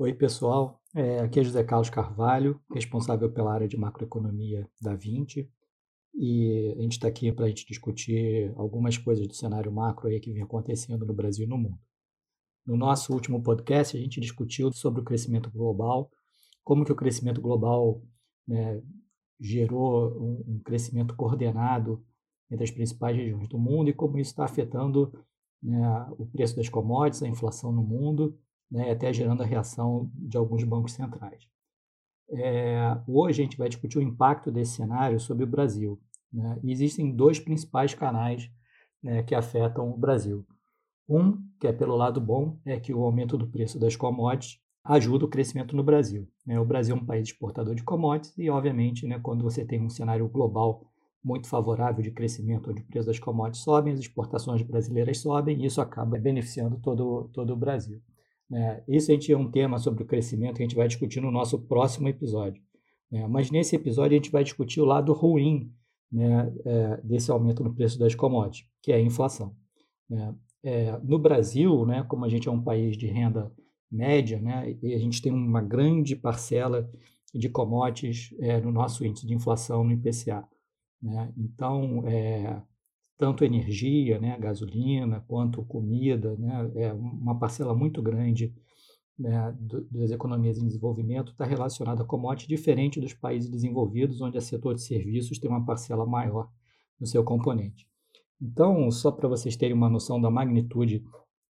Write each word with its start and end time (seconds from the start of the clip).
Oi, 0.00 0.14
pessoal. 0.14 0.80
É, 0.94 1.18
aqui 1.18 1.40
é 1.40 1.42
José 1.42 1.64
Carlos 1.64 1.90
Carvalho, 1.90 2.62
responsável 2.72 3.32
pela 3.32 3.52
área 3.52 3.66
de 3.66 3.76
macroeconomia 3.76 4.70
da 4.80 4.94
20. 4.94 5.50
E 6.14 6.72
a 6.78 6.82
gente 6.82 6.92
está 6.92 7.08
aqui 7.08 7.32
para 7.32 7.46
a 7.46 7.48
gente 7.48 7.66
discutir 7.66 8.52
algumas 8.54 8.96
coisas 8.96 9.26
do 9.26 9.34
cenário 9.34 9.72
macro 9.72 10.06
aí 10.06 10.20
que 10.20 10.32
vem 10.32 10.44
acontecendo 10.44 11.04
no 11.04 11.12
Brasil 11.12 11.46
e 11.46 11.48
no 11.48 11.58
mundo. 11.58 11.80
No 12.64 12.76
nosso 12.76 13.12
último 13.12 13.42
podcast, 13.42 13.96
a 13.96 14.00
gente 14.00 14.20
discutiu 14.20 14.72
sobre 14.72 15.00
o 15.00 15.04
crescimento 15.04 15.50
global, 15.50 16.08
como 16.62 16.84
que 16.84 16.92
o 16.92 16.96
crescimento 16.96 17.40
global 17.40 18.00
né, 18.46 18.80
gerou 19.40 20.16
um, 20.16 20.44
um, 20.46 20.60
crescimento 20.60 21.16
coordenado 21.16 22.06
entre 22.48 22.62
as 22.62 22.70
principais 22.70 23.16
regiões 23.16 23.48
do 23.48 23.58
mundo 23.58 23.90
e 23.90 23.92
como 23.92 24.16
isso 24.16 24.30
está 24.30 24.44
afetando 24.44 25.12
né, 25.60 26.06
o 26.16 26.24
preço 26.24 26.54
das 26.54 26.68
commodities, 26.68 27.24
a 27.24 27.28
inflação 27.28 27.72
no 27.72 27.82
mundo 27.82 28.38
né, 28.70 28.90
até 28.90 29.12
gerando 29.12 29.42
a 29.42 29.46
reação 29.46 30.10
de 30.14 30.36
alguns 30.36 30.64
bancos 30.64 30.92
centrais. 30.92 31.48
É, 32.30 32.96
hoje 33.06 33.40
a 33.40 33.44
gente 33.44 33.56
vai 33.56 33.68
discutir 33.68 33.98
o 33.98 34.02
impacto 34.02 34.50
desse 34.50 34.72
cenário 34.72 35.18
sobre 35.18 35.44
o 35.44 35.46
Brasil. 35.46 35.98
Né, 36.32 36.58
e 36.62 36.70
existem 36.70 37.14
dois 37.14 37.38
principais 37.38 37.94
canais 37.94 38.50
né, 39.02 39.22
que 39.22 39.34
afetam 39.34 39.90
o 39.90 39.96
Brasil. 39.96 40.46
Um, 41.08 41.42
que 41.58 41.66
é 41.66 41.72
pelo 41.72 41.96
lado 41.96 42.20
bom, 42.20 42.58
é 42.66 42.78
que 42.78 42.92
o 42.92 43.02
aumento 43.02 43.38
do 43.38 43.48
preço 43.48 43.78
das 43.78 43.96
commodities 43.96 44.60
ajuda 44.84 45.24
o 45.24 45.28
crescimento 45.28 45.74
no 45.74 45.82
Brasil. 45.82 46.28
Né? 46.46 46.60
O 46.60 46.64
Brasil 46.64 46.94
é 46.94 46.98
um 46.98 47.04
país 47.04 47.28
exportador 47.28 47.74
de 47.74 47.82
commodities 47.82 48.36
e, 48.36 48.50
obviamente, 48.50 49.06
né, 49.06 49.18
quando 49.18 49.42
você 49.42 49.64
tem 49.64 49.82
um 49.82 49.88
cenário 49.88 50.28
global 50.28 50.82
muito 51.22 51.48
favorável 51.48 52.02
de 52.02 52.10
crescimento, 52.10 52.70
onde 52.70 52.82
o 52.82 52.86
preço 52.86 53.06
das 53.06 53.18
commodities 53.18 53.62
sobem, 53.62 53.92
as 53.92 54.00
exportações 54.00 54.62
brasileiras 54.62 55.18
sobem, 55.18 55.60
e 55.60 55.66
isso 55.66 55.80
acaba 55.80 56.18
beneficiando 56.18 56.78
todo, 56.78 57.28
todo 57.32 57.52
o 57.52 57.56
Brasil. 57.56 58.00
É, 58.52 58.82
esse 58.88 59.10
a 59.10 59.14
gente 59.14 59.32
é 59.32 59.36
um 59.36 59.50
tema 59.50 59.78
sobre 59.78 60.02
o 60.02 60.06
crescimento 60.06 60.56
que 60.56 60.62
a 60.62 60.66
gente 60.66 60.76
vai 60.76 60.88
discutir 60.88 61.20
no 61.20 61.30
nosso 61.30 61.58
próximo 61.58 62.08
episódio. 62.08 62.62
É, 63.10 63.26
mas 63.26 63.50
nesse 63.50 63.76
episódio 63.76 64.12
a 64.12 64.20
gente 64.20 64.30
vai 64.30 64.44
discutir 64.44 64.80
o 64.80 64.84
lado 64.84 65.12
ruim 65.12 65.72
né, 66.10 66.52
é, 66.64 67.00
desse 67.02 67.30
aumento 67.30 67.62
no 67.62 67.74
preço 67.74 67.98
das 67.98 68.14
commodities, 68.14 68.68
que 68.82 68.92
é 68.92 68.96
a 68.96 69.00
inflação. 69.00 69.54
Né. 70.08 70.34
É, 70.62 70.98
no 70.98 71.18
Brasil, 71.18 71.86
né, 71.86 72.04
como 72.08 72.24
a 72.24 72.28
gente 72.28 72.48
é 72.48 72.50
um 72.50 72.62
país 72.62 72.96
de 72.96 73.06
renda 73.06 73.52
média, 73.90 74.40
né, 74.40 74.76
e 74.82 74.94
a 74.94 74.98
gente 74.98 75.22
tem 75.22 75.32
uma 75.32 75.62
grande 75.62 76.16
parcela 76.16 76.90
de 77.34 77.48
commodities 77.48 78.34
é, 78.40 78.60
no 78.60 78.72
nosso 78.72 79.04
índice 79.04 79.26
de 79.26 79.34
inflação 79.34 79.84
no 79.84 79.92
IPCA. 79.92 80.46
Né? 81.00 81.32
Então, 81.36 82.06
é, 82.06 82.60
tanto 83.18 83.44
energia, 83.44 84.20
né, 84.20 84.38
gasolina, 84.38 85.24
quanto 85.26 85.64
comida, 85.64 86.36
né, 86.36 86.70
é 86.76 86.92
uma 86.92 87.36
parcela 87.36 87.74
muito 87.74 88.00
grande 88.00 88.54
né, 89.18 89.52
das 89.90 90.12
economias 90.12 90.58
em 90.58 90.66
desenvolvimento 90.66 91.32
está 91.32 91.44
relacionada 91.44 92.02
a 92.02 92.06
commodities 92.06 92.46
diferente 92.46 93.00
dos 93.00 93.12
países 93.12 93.50
desenvolvidos, 93.50 94.20
onde 94.20 94.38
o 94.38 94.40
setor 94.40 94.76
de 94.76 94.82
serviços 94.82 95.40
tem 95.40 95.50
uma 95.50 95.64
parcela 95.64 96.06
maior 96.06 96.48
no 97.00 97.06
seu 97.06 97.24
componente. 97.24 97.88
Então, 98.40 98.88
só 98.92 99.10
para 99.10 99.28
vocês 99.28 99.56
terem 99.56 99.74
uma 99.74 99.90
noção 99.90 100.20
da 100.20 100.30
magnitude 100.30 101.02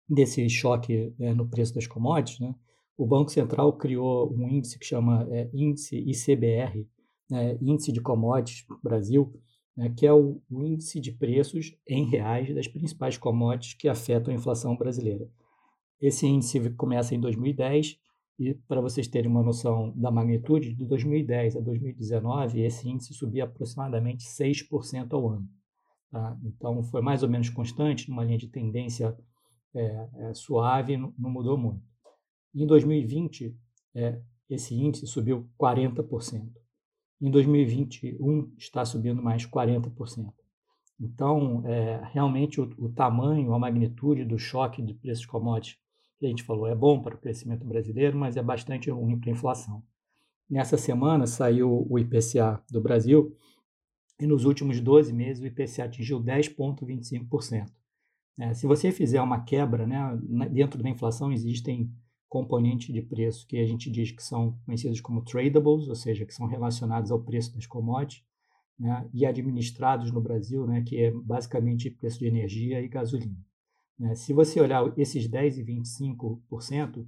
desse 0.09 0.49
choque 0.49 1.15
né, 1.19 1.35
no 1.35 1.47
preço 1.47 1.75
das 1.75 1.87
commodities, 1.87 2.41
né, 2.41 2.55
o 2.97 3.07
Banco 3.07 3.31
Central 3.31 3.75
criou 3.75 4.33
um 4.33 4.49
índice 4.49 4.79
que 4.79 4.87
chama 4.87 5.29
é, 5.31 5.51
Índice 5.53 5.97
ICBR, 5.99 6.89
né, 7.31 7.59
Índice 7.61 7.93
de 7.93 8.01
Commodities 8.01 8.65
Brasil, 8.83 9.31
né, 9.79 9.95
que 9.97 10.05
é 10.05 10.13
o, 10.13 10.43
o, 10.51 10.65
índice 10.65 10.99
de 10.99 11.13
preços 11.13 11.79
em 11.87 12.05
reais 12.05 12.53
das 12.53 12.67
principais 12.67 13.17
commodities 13.17 13.75
que 13.75 13.89
afetam 13.89 14.35
a 14.35 14.37
inflação 14.37 14.77
brasileira. 14.77 15.31
Esse 16.01 16.27
índice 16.27 16.71
começa 16.71 17.15
em 17.15 17.21
2010 17.21 17.97
e, 18.41 18.55
para 18.55 18.81
vocês 18.81 19.07
terem 19.07 19.31
uma 19.31 19.43
noção 19.43 19.93
da 19.95 20.11
magnitude, 20.11 20.75
de 20.75 20.85
2010 20.85 21.57
a 21.57 21.61
2019, 21.61 22.61
esse 22.61 22.89
índice 22.89 23.15
subia 23.15 23.45
aproximadamente 23.45 24.25
6% 24.25 25.13
ao 25.13 25.29
ano. 25.29 25.49
Tá? 26.11 26.37
Então, 26.43 26.83
foi 26.83 27.01
mais 27.01 27.23
ou 27.23 27.29
menos 27.29 27.49
constante, 27.49 28.11
numa 28.11 28.25
linha 28.25 28.39
de 28.39 28.49
tendência 28.49 29.17
é, 29.73 30.09
é, 30.17 30.35
suave, 30.35 30.97
não, 30.97 31.13
mudou 31.17 31.57
muito. 31.57 31.83
Em 32.53 32.67
2020, 32.67 33.57
é, 33.95 34.21
esse 34.51 34.75
índice 34.75 35.07
subiu 35.07 35.49
40%. 35.57 36.51
Em 37.21 37.31
2021 37.31 38.53
está 38.57 38.85
subindo 38.85 39.23
mais 39.23 39.45
40%. 39.45 40.33
Então, 41.01 41.63
é, 41.67 42.01
realmente, 42.13 42.61
o, 42.61 42.65
o, 42.79 42.89
tamanho, 42.89 43.53
a 43.53 43.59
magnitude 43.59 44.25
do 44.25 44.39
choque 44.39 44.83
de 44.83 44.95
preços 44.95 45.27
commodities 45.27 45.79
que 46.19 46.27
a 46.27 46.29
gente 46.29 46.43
falou 46.43 46.67
é 46.67 46.75
bom 46.75 47.01
para 47.01 47.15
o 47.15 47.19
crescimento 47.19 47.65
brasileiro, 47.65 48.19
mas 48.19 48.37
é 48.37 48.43
bastante 48.43 48.91
ruim 48.91 49.19
para 49.19 49.31
a 49.31 49.33
inflação. 49.33 49.83
Nessa 50.51 50.77
semana 50.77 51.27
saiu 51.27 51.87
o 51.89 51.99
IPCA 51.99 52.61
do 52.71 52.81
Brasil 52.81 53.37
e 54.19 54.27
nos 54.27 54.45
últimos 54.45 54.81
12 54.81 55.13
meses 55.13 55.43
o 55.43 55.47
IPCA 55.47 55.85
atingiu 55.85 56.21
10,25%. 56.21 57.67
É, 58.41 58.55
se 58.55 58.67
você 58.67 58.91
fizer 58.91 59.21
uma 59.21 59.43
quebra, 59.43 59.87
né, 59.87 60.19
dentro 60.51 60.83
da 60.83 60.89
inflação 60.89 61.33
existem 61.33 61.93
componentes 62.29 62.93
de 62.93 63.01
preço 63.01 63.47
que 63.47 63.59
a 63.59 63.67
gente 63.67 63.91
diz 63.91 64.11
que 64.11 64.23
são 64.23 64.59
conhecidos 64.67 65.01
como 65.01 65.23
tradables, 65.23 65.89
ou 65.89 65.95
seja, 65.95 66.27
que 66.27 66.35
são 66.35 66.47
relacionados 66.47 67.11
ao 67.11 67.23
preço 67.23 67.55
das 67.55 67.67
commodities, 67.67 68.23
né, 68.79 69.09
e 69.13 69.27
administrados 69.27 70.13
no 70.13 70.21
Brasil, 70.21 70.67
né, 70.67 70.83
que 70.83 71.03
é 71.03 71.11
basicamente 71.11 71.91
preço 71.91 72.19
de 72.19 72.27
energia 72.27 72.81
e 72.81 72.89
gasolina. 72.89 73.37
Né. 73.99 74.15
Se 74.15 74.33
você 74.33 74.61
olhar 74.61 74.93
esses 74.97 75.29
10% 75.29 75.59
e 75.59 75.65
25%, 75.65 77.07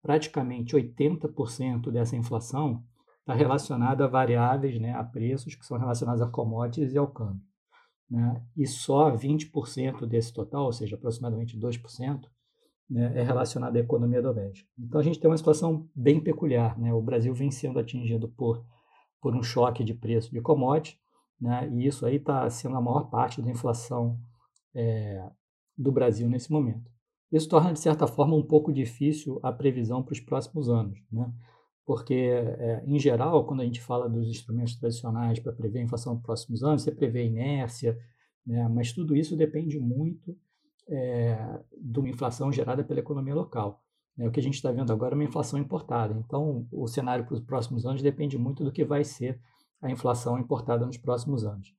praticamente 0.00 0.74
80% 0.74 1.90
dessa 1.92 2.16
inflação 2.16 2.82
está 3.20 3.34
relacionada 3.34 4.04
a 4.04 4.08
variáveis, 4.08 4.80
né, 4.80 4.92
a 4.94 5.04
preços 5.04 5.54
que 5.54 5.64
são 5.64 5.78
relacionados 5.78 6.22
a 6.22 6.26
commodities 6.26 6.92
e 6.92 6.98
ao 6.98 7.06
câmbio. 7.06 7.42
Né, 8.10 8.42
e 8.56 8.66
só 8.66 9.14
20% 9.14 10.06
desse 10.06 10.32
total, 10.32 10.64
ou 10.64 10.72
seja, 10.72 10.96
aproximadamente 10.96 11.56
2%, 11.56 12.28
né, 12.92 13.10
é 13.18 13.22
relacionada 13.22 13.78
à 13.78 13.80
economia 13.80 14.20
doméstica. 14.20 14.68
Então 14.78 15.00
a 15.00 15.02
gente 15.02 15.18
tem 15.18 15.30
uma 15.30 15.36
situação 15.36 15.88
bem 15.94 16.20
peculiar. 16.20 16.78
Né? 16.78 16.92
O 16.92 17.00
Brasil 17.00 17.32
vem 17.32 17.50
sendo 17.50 17.78
atingido 17.78 18.28
por, 18.28 18.62
por 19.18 19.34
um 19.34 19.42
choque 19.42 19.82
de 19.82 19.94
preço 19.94 20.30
de 20.30 20.42
commodities, 20.42 21.00
né? 21.40 21.70
e 21.72 21.86
isso 21.86 22.04
aí 22.04 22.16
está 22.16 22.48
sendo 22.50 22.76
a 22.76 22.82
maior 22.82 23.08
parte 23.08 23.40
da 23.40 23.50
inflação 23.50 24.20
é, 24.74 25.26
do 25.76 25.90
Brasil 25.90 26.28
nesse 26.28 26.52
momento. 26.52 26.90
Isso 27.32 27.48
torna, 27.48 27.72
de 27.72 27.80
certa 27.80 28.06
forma, 28.06 28.36
um 28.36 28.46
pouco 28.46 28.70
difícil 28.70 29.40
a 29.42 29.50
previsão 29.50 30.02
para 30.02 30.12
os 30.12 30.20
próximos 30.20 30.68
anos, 30.68 30.98
né? 31.10 31.32
porque, 31.86 32.14
é, 32.14 32.84
em 32.86 32.98
geral, 32.98 33.46
quando 33.46 33.62
a 33.62 33.64
gente 33.64 33.80
fala 33.80 34.06
dos 34.06 34.28
instrumentos 34.28 34.76
tradicionais 34.76 35.40
para 35.40 35.52
prever 35.52 35.78
a 35.78 35.82
inflação 35.82 36.12
nos 36.12 36.22
próximos 36.22 36.62
anos, 36.62 36.82
você 36.82 36.92
prevê 36.92 37.24
inércia, 37.24 37.98
né? 38.46 38.68
mas 38.68 38.92
tudo 38.92 39.16
isso 39.16 39.34
depende 39.34 39.80
muito 39.80 40.36
é, 40.88 41.60
de 41.80 41.98
uma 41.98 42.08
inflação 42.08 42.52
gerada 42.52 42.84
pela 42.84 43.00
economia 43.00 43.34
local. 43.34 43.82
É, 44.18 44.26
o 44.26 44.30
que 44.30 44.40
a 44.40 44.42
gente 44.42 44.54
está 44.54 44.70
vendo 44.70 44.92
agora 44.92 45.14
é 45.14 45.16
uma 45.16 45.24
inflação 45.24 45.58
importada. 45.58 46.14
Então, 46.18 46.66
o 46.70 46.86
cenário 46.86 47.24
para 47.24 47.34
os 47.34 47.40
próximos 47.40 47.86
anos 47.86 48.02
depende 48.02 48.36
muito 48.36 48.64
do 48.64 48.72
que 48.72 48.84
vai 48.84 49.04
ser 49.04 49.40
a 49.80 49.90
inflação 49.90 50.38
importada 50.38 50.86
nos 50.86 50.96
próximos 50.96 51.44
anos. 51.44 51.74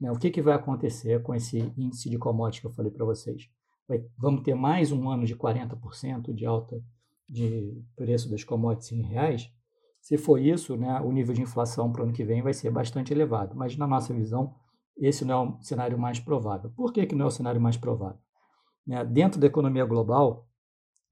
Né, 0.00 0.10
o 0.12 0.18
que, 0.18 0.30
que 0.30 0.40
vai 0.40 0.54
acontecer 0.54 1.22
com 1.22 1.34
esse 1.34 1.58
índice 1.76 2.08
de 2.08 2.18
commodities 2.18 2.60
que 2.60 2.66
eu 2.66 2.72
falei 2.72 2.90
para 2.90 3.04
vocês? 3.04 3.48
Vai, 3.88 4.04
vamos 4.16 4.42
ter 4.42 4.54
mais 4.54 4.92
um 4.92 5.08
ano 5.08 5.24
de 5.24 5.34
40% 5.34 6.32
de 6.32 6.46
alta 6.46 6.80
de 7.28 7.82
preço 7.96 8.30
das 8.30 8.44
commodities 8.44 8.92
em 8.92 9.02
reais? 9.02 9.50
Se 10.00 10.16
for 10.16 10.38
isso, 10.38 10.76
né, 10.76 11.00
o 11.00 11.10
nível 11.10 11.34
de 11.34 11.42
inflação 11.42 11.90
para 11.90 12.02
o 12.02 12.04
ano 12.04 12.12
que 12.12 12.24
vem 12.24 12.42
vai 12.42 12.54
ser 12.54 12.70
bastante 12.70 13.12
elevado. 13.12 13.56
Mas, 13.56 13.76
na 13.76 13.86
nossa 13.86 14.14
visão, 14.14 14.54
esse 14.96 15.24
não 15.24 15.34
é 15.34 15.48
o 15.48 15.62
cenário 15.62 15.98
mais 15.98 16.20
provável. 16.20 16.70
Por 16.76 16.92
que, 16.92 17.06
que 17.06 17.14
não 17.14 17.26
é 17.26 17.28
o 17.28 17.32
cenário 17.32 17.60
mais 17.60 17.76
provável? 17.76 18.20
Né? 18.88 19.04
Dentro 19.04 19.38
da 19.38 19.46
economia 19.46 19.84
global, 19.84 20.48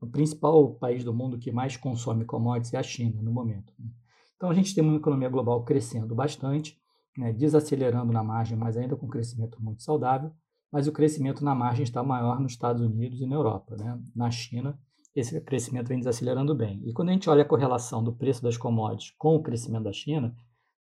o 0.01 0.07
principal 0.07 0.75
país 0.77 1.05
do 1.05 1.13
mundo 1.13 1.39
que 1.39 1.53
mais 1.53 1.77
consome 1.77 2.25
commodities 2.25 2.73
é 2.73 2.79
a 2.79 2.83
China, 2.83 3.21
no 3.21 3.31
momento. 3.31 3.73
Né? 3.79 3.91
Então, 4.37 4.49
a 4.49 4.55
gente 4.55 4.75
tem 4.75 4.83
uma 4.83 4.97
economia 4.97 5.29
global 5.29 5.63
crescendo 5.63 6.15
bastante, 6.15 6.79
né, 7.17 7.33
desacelerando 7.33 8.13
na 8.13 8.23
margem, 8.23 8.57
mas 8.57 8.77
ainda 8.77 8.97
com 8.97 9.07
crescimento 9.07 9.63
muito 9.63 9.83
saudável, 9.83 10.33
mas 10.73 10.87
o 10.87 10.93
crescimento 10.93 11.45
na 11.45 11.55
margem 11.55 11.83
está 11.83 12.03
maior 12.03 12.41
nos 12.41 12.53
Estados 12.53 12.83
Unidos 12.83 13.21
e 13.21 13.27
na 13.27 13.37
Europa. 13.37 13.77
Né? 13.77 13.99
Na 14.15 14.31
China, 14.31 14.79
esse 15.15 15.41
crescimento 15.41 15.89
vem 15.89 15.99
desacelerando 15.99 16.55
bem. 16.55 16.83
E 16.85 16.93
quando 16.93 17.09
a 17.11 17.13
gente 17.13 17.31
olha 17.31 17.43
a 17.43 17.49
correlação 17.49 18.05
do 18.05 18.13
preço 18.13 18.43
das 18.43 18.59
commodities 18.59 19.15
com 19.17 19.37
o 19.37 19.43
crescimento 19.43 19.85
da 19.85 19.93
China, 19.93 20.35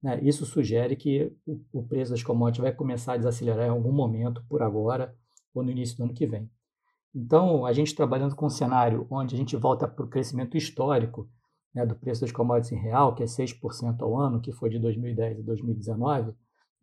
né, 0.02 0.20
isso 0.24 0.46
sugere 0.46 0.96
que 0.96 1.34
o, 1.46 1.62
o 1.74 1.84
preço 1.84 2.12
das 2.12 2.24
commodities 2.24 2.64
vai 2.64 2.72
começar 2.74 3.14
a 3.14 3.18
desacelerar 3.18 3.68
em 3.68 3.72
algum 3.72 3.92
momento, 3.92 4.42
por 4.48 4.62
agora, 4.62 5.14
ou 5.54 5.62
no 5.62 5.72
início 5.72 5.98
do 5.98 6.04
ano 6.04 6.14
que 6.14 6.26
vem. 6.26 6.50
Então, 7.14 7.66
a 7.66 7.74
gente 7.74 7.96
trabalhando 7.96 8.36
com 8.36 8.46
um 8.46 8.50
cenário 8.50 9.06
onde 9.10 9.36
a 9.36 9.38
gente 9.38 9.56
volta 9.58 9.88
para 9.88 10.06
o 10.06 10.10
crescimento 10.10 10.56
histórico 10.56 11.30
né, 11.74 11.86
do 11.86 11.96
preço 11.96 12.22
das 12.22 12.32
commodities 12.32 12.72
em 12.72 12.82
real, 12.82 13.14
que 13.16 13.24
é 13.24 13.26
6% 13.26 14.02
ao 14.02 14.18
ano, 14.18 14.42
que 14.42 14.52
foi 14.52 14.70
de 14.70 14.80
2010 14.80 15.40
a 15.40 15.42
2019, 15.42 16.34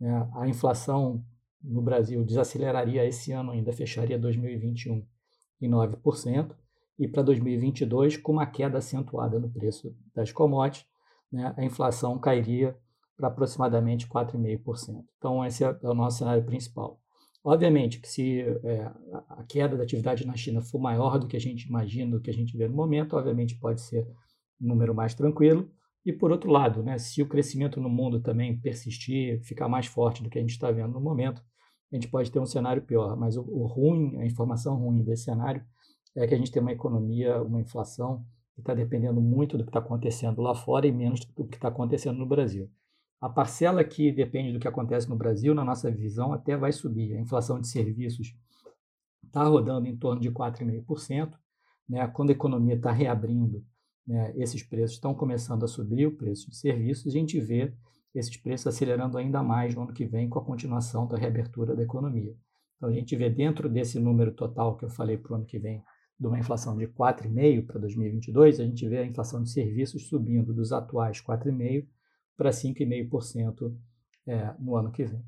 né, 0.00 0.30
a 0.34 0.46
inflação 0.46 1.24
no 1.62 1.82
Brasil 1.82 2.24
desaceleraria 2.24 3.04
esse 3.04 3.32
ano 3.32 3.52
ainda, 3.52 3.72
fecharia 3.72 4.18
2021 4.18 5.04
em 5.60 5.70
9%, 5.70 6.54
e 6.98 7.06
para 7.06 7.22
2022, 7.22 8.16
com 8.16 8.32
uma 8.32 8.46
queda 8.46 8.78
acentuada 8.78 9.38
no 9.38 9.48
preço 9.48 9.94
das 10.14 10.32
commodities, 10.32 10.86
né, 11.30 11.54
a 11.56 11.64
inflação 11.64 12.18
cairia 12.18 12.76
para 13.16 13.28
aproximadamente 13.28 14.06
4,5%. 14.08 15.04
Então, 15.16 15.44
esse 15.44 15.64
é 15.64 15.76
o 15.82 15.94
nosso 15.94 16.18
cenário 16.18 16.44
principal. 16.44 17.00
Obviamente 17.44 18.00
que 18.00 18.08
se 18.08 18.40
é, 18.40 18.92
a 19.28 19.44
queda 19.48 19.76
da 19.76 19.84
atividade 19.84 20.26
na 20.26 20.36
China 20.36 20.60
for 20.60 20.80
maior 20.80 21.18
do 21.18 21.26
que 21.26 21.36
a 21.36 21.40
gente 21.40 21.62
imagina, 21.62 22.16
do 22.16 22.20
que 22.20 22.30
a 22.30 22.34
gente 22.34 22.56
vê 22.56 22.68
no 22.68 22.74
momento, 22.74 23.16
obviamente 23.16 23.58
pode 23.58 23.80
ser 23.80 24.06
um 24.60 24.68
número 24.68 24.94
mais 24.94 25.14
tranquilo. 25.14 25.70
E 26.04 26.12
por 26.12 26.30
outro 26.30 26.50
lado, 26.50 26.82
né, 26.82 26.98
se 26.98 27.22
o 27.22 27.28
crescimento 27.28 27.80
no 27.80 27.88
mundo 27.88 28.20
também 28.20 28.58
persistir, 28.58 29.40
ficar 29.42 29.68
mais 29.68 29.86
forte 29.86 30.22
do 30.22 30.30
que 30.30 30.38
a 30.38 30.40
gente 30.40 30.50
está 30.50 30.70
vendo 30.70 30.92
no 30.92 31.00
momento, 31.00 31.42
a 31.92 31.94
gente 31.94 32.08
pode 32.08 32.30
ter 32.30 32.38
um 32.38 32.46
cenário 32.46 32.82
pior. 32.82 33.16
Mas 33.16 33.36
o, 33.36 33.42
o 33.42 33.66
ruim, 33.66 34.16
a 34.18 34.26
informação 34.26 34.76
ruim 34.76 35.02
desse 35.02 35.24
cenário 35.24 35.64
é 36.16 36.26
que 36.26 36.34
a 36.34 36.38
gente 36.38 36.50
tem 36.50 36.60
uma 36.60 36.72
economia, 36.72 37.40
uma 37.42 37.60
inflação 37.60 38.24
que 38.54 38.60
está 38.60 38.74
dependendo 38.74 39.20
muito 39.20 39.56
do 39.56 39.64
que 39.64 39.70
está 39.70 39.78
acontecendo 39.78 40.42
lá 40.42 40.54
fora 40.54 40.86
e 40.86 40.92
menos 40.92 41.24
do 41.24 41.46
que 41.46 41.56
está 41.56 41.68
acontecendo 41.68 42.18
no 42.18 42.26
Brasil. 42.26 42.68
A 43.20 43.28
parcela 43.28 43.82
que 43.82 44.12
depende 44.12 44.52
do 44.52 44.60
que 44.60 44.68
acontece 44.68 45.08
no 45.08 45.16
Brasil, 45.16 45.54
na 45.54 45.64
nossa 45.64 45.90
visão, 45.90 46.32
até 46.32 46.56
vai 46.56 46.72
subir. 46.72 47.14
A 47.14 47.20
inflação 47.20 47.60
de 47.60 47.66
serviços 47.66 48.34
está 49.24 49.42
rodando 49.42 49.88
em 49.88 49.96
torno 49.96 50.20
de 50.20 50.30
4,5%. 50.30 51.32
Né? 51.88 52.06
Quando 52.08 52.30
a 52.30 52.32
economia 52.32 52.74
está 52.74 52.92
reabrindo, 52.92 53.64
né, 54.06 54.32
esses 54.36 54.62
preços 54.62 54.96
estão 54.96 55.14
começando 55.14 55.64
a 55.64 55.68
subir, 55.68 56.06
o 56.06 56.16
preço 56.16 56.48
de 56.48 56.56
serviços, 56.56 57.08
a 57.08 57.18
gente 57.18 57.40
vê 57.40 57.74
esses 58.14 58.36
preços 58.36 58.68
acelerando 58.68 59.18
ainda 59.18 59.42
mais 59.42 59.74
no 59.74 59.82
ano 59.82 59.92
que 59.92 60.06
vem 60.06 60.28
com 60.28 60.38
a 60.38 60.44
continuação 60.44 61.06
da 61.06 61.16
reabertura 61.16 61.74
da 61.74 61.82
economia. 61.82 62.34
Então, 62.76 62.88
a 62.88 62.92
gente 62.92 63.14
vê 63.16 63.28
dentro 63.28 63.68
desse 63.68 63.98
número 63.98 64.32
total 64.32 64.76
que 64.76 64.84
eu 64.84 64.90
falei 64.90 65.18
para 65.18 65.32
o 65.32 65.36
ano 65.36 65.44
que 65.44 65.58
vem, 65.58 65.82
de 66.18 66.26
uma 66.26 66.38
inflação 66.38 66.76
de 66.76 66.86
4,5% 66.86 67.66
para 67.66 67.80
2022, 67.80 68.60
a 68.60 68.64
gente 68.64 68.88
vê 68.88 68.98
a 68.98 69.06
inflação 69.06 69.42
de 69.42 69.50
serviços 69.50 70.08
subindo 70.08 70.54
dos 70.54 70.72
atuais 70.72 71.20
4,5% 71.20 71.86
para 72.38 72.50
5,5% 72.50 73.74
é, 74.28 74.54
no 74.60 74.76
ano 74.76 74.92
que 74.92 75.04
vem. 75.04 75.22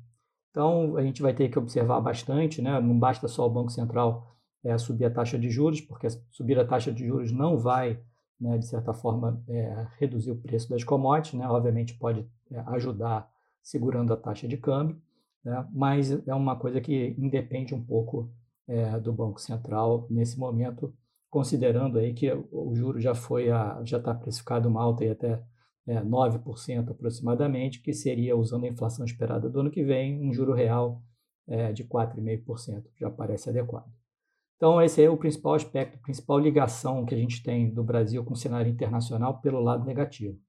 Então, 0.49 0.95
a 0.95 1.03
gente 1.03 1.21
vai 1.21 1.33
ter 1.33 1.49
que 1.49 1.59
observar 1.59 1.99
bastante, 1.99 2.61
né? 2.61 2.79
não 2.79 2.97
basta 2.97 3.27
só 3.27 3.45
o 3.45 3.49
Banco 3.49 3.69
Central 3.69 4.33
é, 4.63 4.77
subir 4.77 5.05
a 5.05 5.11
taxa 5.11 5.37
de 5.37 5.49
juros, 5.49 5.81
porque 5.81 6.07
subir 6.31 6.57
a 6.57 6.65
taxa 6.65 6.91
de 6.91 7.05
juros 7.05 7.31
não 7.31 7.57
vai, 7.57 7.99
né, 8.39 8.57
de 8.57 8.65
certa 8.65 8.93
forma, 8.93 9.43
é, 9.47 9.87
reduzir 9.99 10.31
o 10.31 10.37
preço 10.37 10.69
das 10.69 10.83
commodities, 10.83 11.39
né? 11.39 11.47
obviamente 11.47 11.93
pode 11.95 12.25
é, 12.49 12.59
ajudar 12.67 13.29
segurando 13.61 14.13
a 14.13 14.17
taxa 14.17 14.47
de 14.47 14.57
câmbio, 14.57 15.01
né? 15.43 15.67
mas 15.71 16.11
é 16.27 16.33
uma 16.33 16.55
coisa 16.55 16.79
que 16.79 17.15
independe 17.17 17.75
um 17.75 17.83
pouco 17.83 18.31
é, 18.67 18.99
do 18.99 19.11
Banco 19.11 19.39
Central 19.41 20.07
nesse 20.09 20.39
momento, 20.39 20.93
considerando 21.29 21.97
aí 21.97 22.13
que 22.13 22.31
o 22.51 22.73
juro 22.75 22.99
já 22.99 23.15
foi 23.15 23.49
a, 23.49 23.81
já 23.83 23.97
está 23.97 24.13
precificado 24.13 24.69
uma 24.69 24.81
alta 24.81 25.09
até 25.09 25.41
é, 25.91 26.01
9% 26.01 26.89
aproximadamente, 26.89 27.81
que 27.81 27.93
seria, 27.93 28.37
usando 28.37 28.63
a 28.63 28.69
inflação 28.69 29.05
esperada 29.05 29.49
do 29.49 29.59
ano 29.59 29.71
que 29.71 29.83
vem, 29.83 30.21
um 30.21 30.33
juro 30.33 30.53
real 30.53 31.03
é, 31.47 31.73
de 31.73 31.83
4,5%, 31.83 32.85
já 32.97 33.09
parece 33.09 33.49
adequado. 33.49 33.91
Então, 34.55 34.81
esse 34.81 35.03
é 35.03 35.09
o 35.09 35.17
principal 35.17 35.55
aspecto, 35.55 35.97
a 35.97 36.01
principal 36.01 36.39
ligação 36.39 37.05
que 37.05 37.13
a 37.13 37.17
gente 37.17 37.43
tem 37.43 37.73
do 37.73 37.83
Brasil 37.83 38.23
com 38.23 38.33
o 38.33 38.37
cenário 38.37 38.71
internacional 38.71 39.41
pelo 39.41 39.59
lado 39.59 39.83
negativo. 39.83 40.39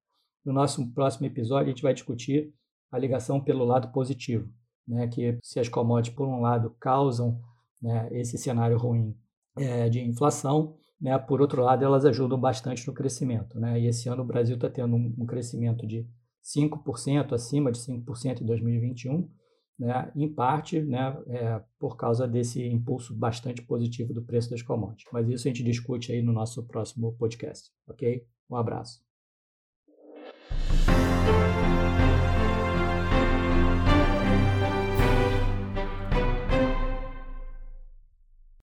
No 0.44 0.52
nosso 0.52 0.92
próximo 0.92 1.26
episódio, 1.26 1.66
a 1.66 1.70
gente 1.70 1.82
vai 1.82 1.94
discutir 1.94 2.54
a 2.90 2.98
ligação 2.98 3.40
pelo 3.40 3.64
lado 3.64 3.90
positivo, 3.90 4.48
né, 4.86 5.08
que 5.08 5.38
se 5.42 5.58
as 5.58 5.68
commodities, 5.68 6.14
por 6.14 6.28
um 6.28 6.40
lado, 6.40 6.76
causam 6.78 7.40
né, 7.80 8.08
esse 8.12 8.36
cenário 8.36 8.76
ruim 8.76 9.16
é, 9.56 9.88
de 9.88 10.00
inflação, 10.00 10.76
né? 11.02 11.18
Por 11.18 11.40
outro 11.40 11.62
lado, 11.62 11.84
elas 11.84 12.04
ajudam 12.04 12.38
bastante 12.38 12.86
no 12.86 12.94
crescimento. 12.94 13.58
Né? 13.58 13.80
E 13.80 13.88
esse 13.88 14.08
ano 14.08 14.22
o 14.22 14.26
Brasil 14.26 14.54
está 14.54 14.70
tendo 14.70 14.94
um, 14.94 15.12
um, 15.18 15.26
crescimento 15.26 15.84
de 15.84 16.06
5%, 16.44 17.32
acima 17.32 17.72
de 17.72 17.80
5% 17.80 18.40
em 18.40 18.46
2021, 18.46 19.28
né? 19.76 20.12
em 20.14 20.32
parte 20.32 20.80
né? 20.80 21.20
É, 21.26 21.60
por 21.76 21.96
causa 21.96 22.28
desse 22.28 22.64
impulso 22.64 23.12
bastante 23.12 23.60
positivo 23.62 24.14
do 24.14 24.22
preço 24.22 24.48
das 24.48 24.62
commodities. 24.62 25.08
Mas 25.12 25.28
isso 25.28 25.48
a 25.48 25.50
gente 25.50 25.64
discute 25.64 26.12
aí 26.12 26.22
no 26.22 26.32
nosso 26.32 26.62
próximo 26.62 27.12
podcast, 27.14 27.70
ok? 27.88 28.24
Um 28.48 28.54
abraço. 28.54 29.02